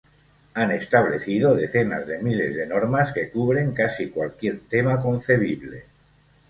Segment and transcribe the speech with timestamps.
[0.55, 5.83] Han establecido decenas de miles de normas que cubren casi cualquier tema concebible.